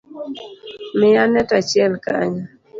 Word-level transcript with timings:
Miya 0.97 1.23
net 1.31 1.49
achiel 1.59 1.93
kanyo 2.03 2.43